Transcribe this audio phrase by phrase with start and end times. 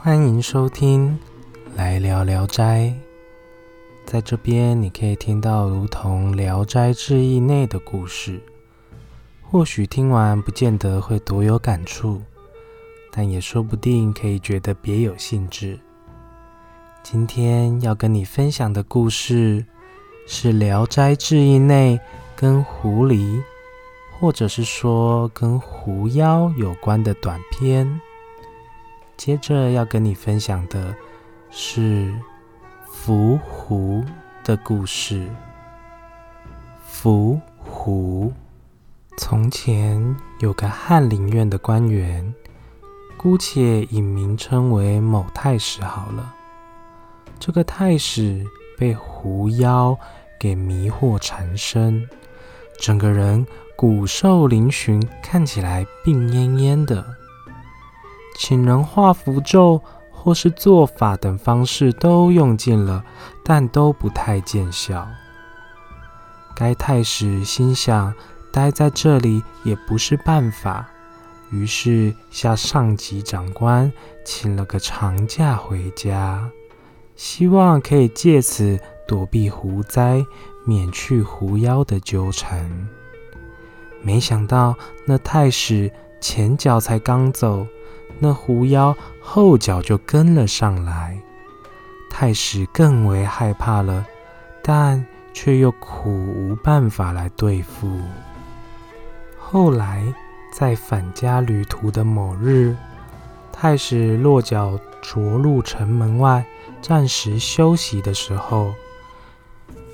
[0.00, 1.18] 欢迎收听
[1.76, 2.82] 《来聊聊斋》。
[4.06, 8.40] 在这边，你可以听到如同《聊斋志异》内的故事。
[9.42, 12.22] 或许听完不见得会多有感触，
[13.10, 15.76] 但也说不定可以觉得别有兴致。
[17.02, 19.66] 今天要跟你分享的故事
[20.28, 21.98] 是《聊斋志异》内
[22.36, 23.42] 跟狐狸，
[24.20, 28.00] 或者是说跟狐妖有关的短篇。
[29.18, 30.94] 接着要跟你分享的
[31.50, 32.14] 是
[32.86, 34.04] 伏狐
[34.44, 35.28] 的故事。
[36.86, 38.32] 伏狐，
[39.16, 42.32] 从前有个翰林院的官员，
[43.16, 46.32] 姑且以名称为某太史好了。
[47.40, 48.46] 这个太史
[48.78, 49.98] 被狐妖
[50.38, 52.08] 给迷惑缠身，
[52.78, 53.44] 整个人
[53.74, 57.04] 骨瘦嶙峋，看起来病恹恹的。
[58.38, 63.04] 请人画符咒或是做法等方式都用尽了，
[63.44, 65.06] 但都不太见效。
[66.54, 68.14] 该太史心想，
[68.52, 70.88] 待在这里也不是办法，
[71.50, 73.92] 于是向上级长官
[74.24, 76.48] 请了个长假回家，
[77.16, 80.24] 希望可以借此躲避狐灾，
[80.64, 82.88] 免去狐妖的纠缠。
[84.00, 84.76] 没想到
[85.06, 87.66] 那太史前脚才刚走。
[88.18, 91.20] 那狐妖后脚就跟了上来，
[92.10, 94.04] 太史更为害怕了，
[94.62, 98.00] 但却又苦无办法来对付。
[99.38, 100.02] 后来
[100.52, 102.76] 在返家旅途的某日，
[103.52, 106.44] 太史落脚着陆城门外，
[106.82, 108.74] 暂时休息的时候，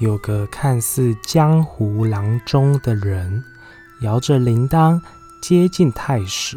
[0.00, 3.44] 有个看似江湖郎中的人，
[4.00, 5.00] 摇着铃铛
[5.42, 6.56] 接近太史。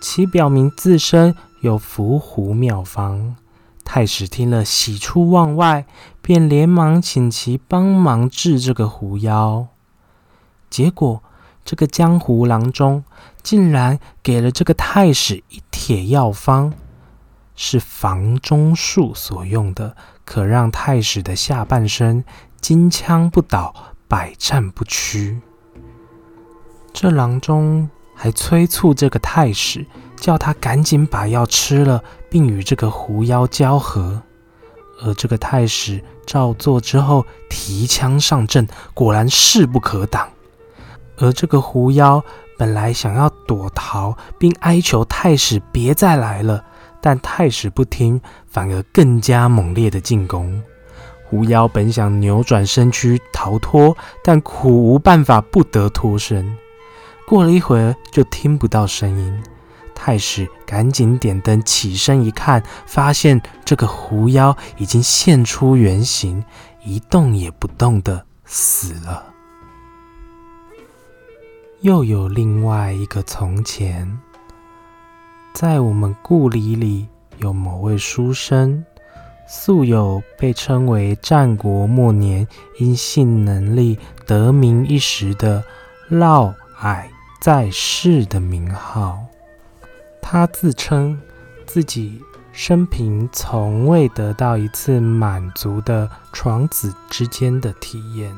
[0.00, 3.36] 其表明自身有伏虎妙方，
[3.84, 5.86] 太史听了喜出望外，
[6.22, 9.66] 便连忙请其帮忙治这个狐妖。
[10.70, 11.22] 结果，
[11.64, 13.02] 这个江湖郎中
[13.42, 16.72] 竟然给了这个太史一帖药方，
[17.56, 22.24] 是房中术所用的，可让太史的下半身
[22.60, 23.74] 金枪不倒，
[24.06, 25.40] 百战不屈。
[26.92, 27.90] 这郎中。
[28.20, 29.86] 还催促这个太史，
[30.16, 34.20] 叫他赶紧把药吃了，并与这个狐妖交合。
[35.00, 40.28] 而这个太史照做之后，提枪上阵，果然势不可挡。
[41.18, 42.20] 而这个狐妖
[42.56, 46.64] 本来想要躲逃，并哀求太史别再来了，
[47.00, 50.60] 但太史不听，反而更加猛烈的进攻。
[51.28, 56.56] 狐妖本想扭转身躯逃脱，但苦无办法，不得脱身。
[57.28, 59.42] 过了一会儿，就听不到声音。
[59.94, 66.42] 太史赶紧点灯，起身一看，发现这个狐妖已经现出原形，
[66.82, 69.26] 一动也不动的死了。
[71.82, 74.18] 又有另外一个从前，
[75.52, 77.06] 在我们故里里
[77.36, 78.82] 有某位书生，
[79.46, 85.62] 素有被称为战国末年因性能力得名一时的
[86.08, 87.04] 嫪毐。
[87.40, 89.24] 在世的名号，
[90.20, 91.16] 他自称
[91.66, 92.20] 自己
[92.52, 98.34] 生平从未得到一次满足的床子之间的体验。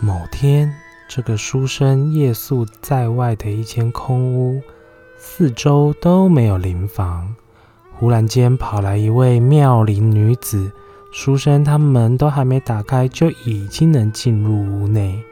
[0.00, 0.74] 某天，
[1.06, 4.62] 这个书生夜宿在外的一间空屋，
[5.18, 7.34] 四周都没有灵房。
[7.92, 10.72] 忽然间，跑来一位妙龄女子，
[11.12, 15.22] 书生他门都还没打开，就已经能进入屋内。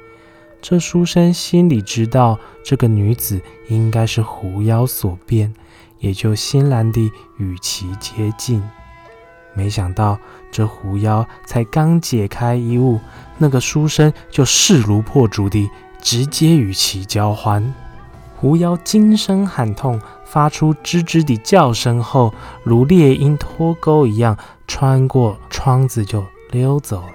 [0.63, 5.53] 这书生心里知道，这个女子应该是狐妖所变，
[5.99, 8.63] 也就欣然地与其接近。
[9.55, 10.17] 没想到，
[10.53, 13.01] 这狐妖才刚解开衣物，
[13.39, 15.69] 那个书生就势如破竹地
[16.01, 17.75] 直接与其交欢。
[18.37, 22.33] 狐妖惊声喊痛，发出吱吱的叫声后，
[22.63, 24.39] 如猎鹰脱钩一样，
[24.69, 27.13] 穿过窗子就溜走了。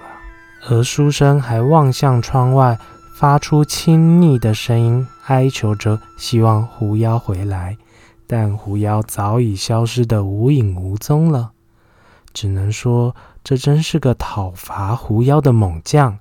[0.68, 2.78] 而书生还望向窗外。
[3.18, 7.76] 发出亲昵的声音，哀求着希望狐妖回来，
[8.28, 11.50] 但狐妖早已消失得无影无踪了。
[12.32, 16.16] 只能说，这真是个讨伐狐妖的猛将。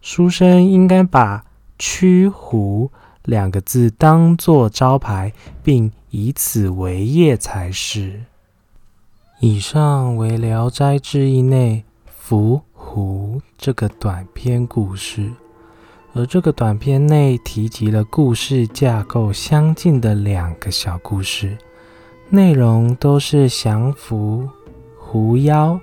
[0.00, 1.44] 书生应该把
[1.80, 2.92] “驱狐”
[3.26, 5.32] 两个字当作招牌，
[5.64, 8.22] 并以此为业才是。
[9.40, 15.32] 以上为《聊斋志异》内伏狐这个短篇故事。
[16.16, 21.58] 而这个短片内提及了故事架构相近的两个小故事，
[22.30, 24.48] 内容都是降服
[24.98, 25.78] 狐妖，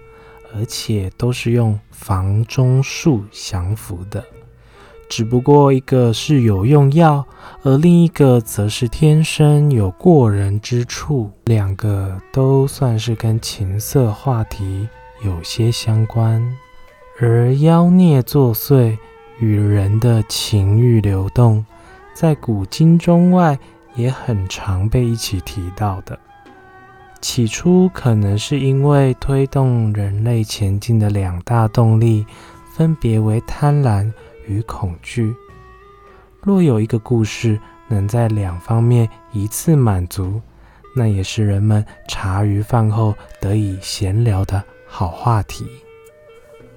[0.56, 4.24] 而且都是用房中术降服的。
[5.08, 7.24] 只不过一个是有用药，
[7.62, 14.90] 而另一个则是天生有过人之处，两个都算是跟情色话题
[15.24, 16.44] 有些相关。
[17.20, 18.98] 而妖孽作祟
[19.40, 21.66] 与人的情欲流动，
[22.14, 23.58] 在古今中外
[23.96, 26.18] 也很常被一起提到的。
[27.20, 32.26] 起初可能是因为推动人类前进的两大动力，
[32.74, 34.12] 分别为贪婪
[34.46, 35.34] 与恐惧。
[36.42, 37.58] 若有一个故事
[37.88, 40.42] 能在两方面一次满足，
[40.96, 45.66] 那也是人们茶余饭后得以闲聊的好话题。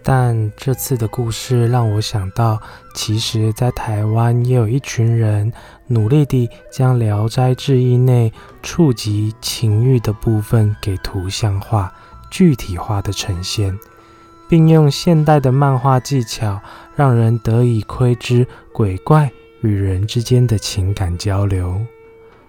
[0.09, 2.61] 但这次的故事让我想到，
[2.95, 5.53] 其实，在台湾也有一群人
[5.89, 8.33] 努力地将《聊斋志异》内
[8.63, 11.93] 触及情欲的部分给图像化、
[12.31, 13.77] 具体化的呈现，
[14.49, 16.61] 并用现代的漫画技巧，
[16.95, 19.29] 让人得以窥知鬼怪
[19.61, 21.85] 与人之间的情感交流。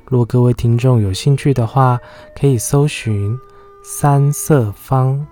[0.05, 1.99] 若各位听众有兴趣的话，
[2.39, 3.35] 可以搜寻
[3.83, 5.25] “三色方”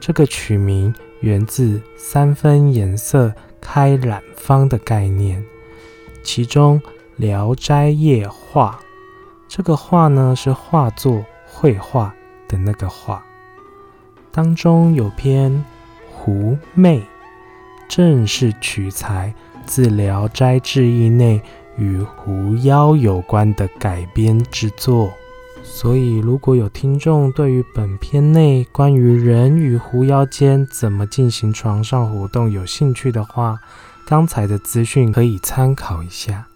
[0.00, 0.94] 这个曲名。
[1.22, 5.42] 源自三分颜色开染坊的概念，
[6.22, 6.80] 其中
[7.16, 8.80] 《聊斋夜话》
[9.48, 12.12] 这个画呢是画作绘画
[12.48, 13.24] 的那个画，
[14.32, 15.52] 当中有篇
[16.12, 16.98] 《狐媚》，
[17.88, 19.32] 正是取材
[19.64, 21.40] 自《聊斋志异》内
[21.76, 25.12] 与狐妖有关的改编之作。
[25.64, 33.58] 所以，如果有听众对于本片内关于人与狐妖间怎么进行床上活动有兴趣的话，
[34.06, 36.46] 刚才的资讯可以参考一下。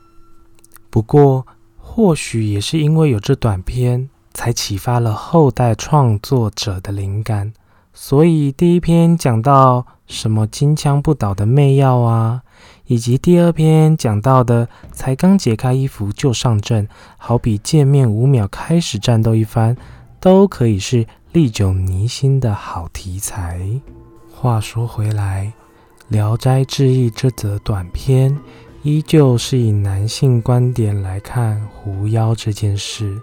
[0.91, 7.53] 不过，或许也是因为有这短片，才启发了后代创作者的灵感。
[7.93, 12.43] 所以，第一篇讲到什么金枪不倒的媚药啊。
[12.87, 19.77] 以及第二篇讲到的，才刚解开衣服就上阵，好比见面五秒开始战斗一番，
[20.21, 23.61] 都可以是历久弥新的好题材。
[24.31, 25.53] 话说回来，
[26.09, 28.39] 《聊斋志异》这则短片，
[28.83, 33.21] 依旧是以男性观点来看狐妖这件事，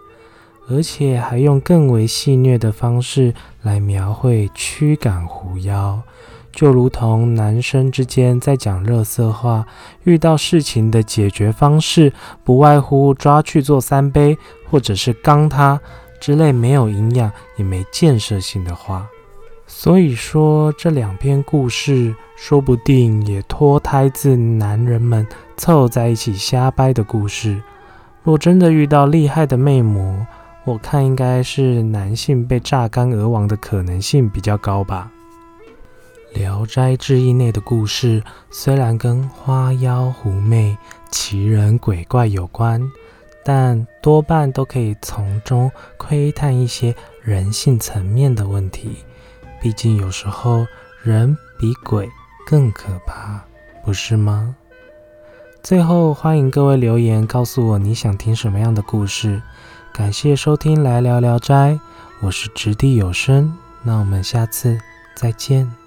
[0.69, 6.01] 而且还用更为戏谑的方式来描绘驱赶狐妖。
[6.53, 9.65] 就如同男生之间在讲热色话，
[10.03, 12.13] 遇到事情的解决方式
[12.43, 14.37] 不外乎抓去做三杯，
[14.69, 15.81] 或者是刚他
[16.21, 19.07] 之类没有营养也没建设性的话。
[19.65, 25.25] 所以说，这两篇故事说不定也脱胎自男人们
[25.57, 27.59] 凑在一起瞎掰的故事。
[28.21, 30.25] 若真的遇到厉害的魅魔，
[30.65, 35.11] 我看应该是男性被榨干而亡的可能性比较高吧。
[36.33, 40.77] 《聊斋志异》内的故事虽然跟花妖狐媚、
[41.11, 42.81] 奇人鬼怪有关，
[43.45, 48.97] 但多半都可以从中窥探一些人性层面的问题。
[49.61, 50.65] 毕竟有时候
[51.03, 52.09] 人比鬼
[52.47, 53.39] 更可怕，
[53.85, 54.55] 不是吗？
[55.61, 59.41] 最后，欢迎各位留言告诉我你想听什么样的故事。
[59.93, 61.73] 感谢收听《来聊聊斋》，
[62.21, 64.77] 我是掷地有声，那我们下次
[65.15, 65.82] 再见。